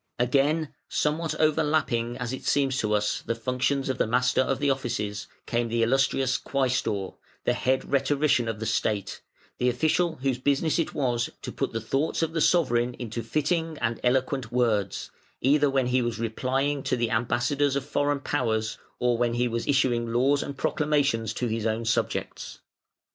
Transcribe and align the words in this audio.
Again, 0.17 0.73
somewhat 0.89 1.35
overlapping, 1.39 2.17
as 2.17 2.33
it 2.33 2.43
seems 2.43 2.79
to 2.79 2.93
us, 2.93 3.21
the 3.21 3.35
functions 3.35 3.87
of 3.87 3.99
the 3.99 4.07
Master 4.07 4.41
of 4.41 4.57
the 4.57 4.71
Offices, 4.71 5.27
came 5.45 5.67
the 5.67 5.83
"Illustrious" 5.83 6.39
Quæstor, 6.39 7.17
the 7.45 7.53
head 7.53 7.87
rhetorician 7.91 8.47
of 8.47 8.59
the 8.59 8.65
State, 8.65 9.21
the 9.59 9.69
official 9.69 10.15
whose 10.23 10.39
business 10.39 10.79
it 10.79 10.95
was 10.95 11.29
to 11.43 11.51
put 11.51 11.71
the 11.71 11.79
thoughts 11.79 12.23
of 12.23 12.33
the 12.33 12.41
sovereign 12.41 12.95
into 12.95 13.21
fitting 13.21 13.77
and 13.79 13.99
eloquent 14.03 14.51
words, 14.51 15.11
either 15.39 15.69
when 15.69 15.85
he 15.85 16.01
was 16.01 16.17
replying 16.17 16.81
to 16.81 16.97
the 16.97 17.11
ambassadors 17.11 17.75
of 17.75 17.85
foreign 17.85 18.21
powers, 18.21 18.79
or 18.97 19.19
when 19.19 19.35
he 19.35 19.47
was 19.47 19.67
issuing 19.67 20.11
laws 20.11 20.41
and 20.41 20.57
proclamations 20.57 21.31
to 21.31 21.45
his 21.45 21.67
own 21.67 21.85
subjects. 21.85 22.57